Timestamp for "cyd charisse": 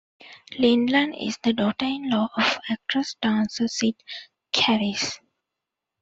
3.67-5.19